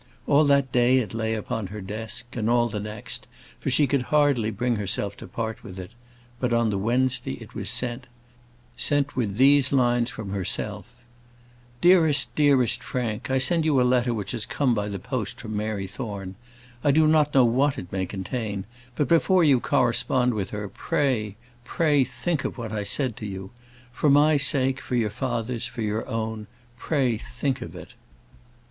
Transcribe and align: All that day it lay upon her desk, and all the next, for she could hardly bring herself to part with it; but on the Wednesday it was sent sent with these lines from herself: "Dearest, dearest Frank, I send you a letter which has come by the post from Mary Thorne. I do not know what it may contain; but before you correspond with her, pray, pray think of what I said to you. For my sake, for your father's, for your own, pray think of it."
All 0.25 0.45
that 0.45 0.71
day 0.71 0.97
it 0.97 1.13
lay 1.13 1.35
upon 1.35 1.67
her 1.67 1.79
desk, 1.79 2.35
and 2.35 2.49
all 2.49 2.67
the 2.69 2.79
next, 2.79 3.27
for 3.59 3.69
she 3.69 3.85
could 3.85 4.01
hardly 4.01 4.49
bring 4.49 4.77
herself 4.77 5.15
to 5.17 5.27
part 5.27 5.63
with 5.63 5.77
it; 5.77 5.91
but 6.39 6.51
on 6.51 6.71
the 6.71 6.79
Wednesday 6.79 7.33
it 7.33 7.53
was 7.53 7.69
sent 7.69 8.07
sent 8.75 9.15
with 9.15 9.37
these 9.37 9.71
lines 9.71 10.09
from 10.09 10.31
herself: 10.31 10.91
"Dearest, 11.81 12.33
dearest 12.33 12.81
Frank, 12.81 13.29
I 13.29 13.37
send 13.37 13.63
you 13.63 13.79
a 13.79 13.83
letter 13.85 14.11
which 14.11 14.31
has 14.31 14.47
come 14.47 14.73
by 14.73 14.89
the 14.89 14.97
post 14.97 15.39
from 15.39 15.55
Mary 15.55 15.85
Thorne. 15.85 16.33
I 16.83 16.89
do 16.89 17.05
not 17.05 17.35
know 17.35 17.45
what 17.45 17.77
it 17.77 17.91
may 17.91 18.07
contain; 18.07 18.65
but 18.95 19.07
before 19.07 19.43
you 19.43 19.59
correspond 19.59 20.33
with 20.33 20.49
her, 20.49 20.67
pray, 20.67 21.35
pray 21.63 22.03
think 22.03 22.43
of 22.43 22.57
what 22.57 22.71
I 22.71 22.83
said 22.83 23.15
to 23.17 23.27
you. 23.27 23.51
For 23.91 24.09
my 24.09 24.37
sake, 24.37 24.81
for 24.81 24.95
your 24.95 25.11
father's, 25.11 25.67
for 25.67 25.83
your 25.83 26.07
own, 26.07 26.47
pray 26.79 27.19
think 27.19 27.61
of 27.61 27.75
it." 27.75 27.93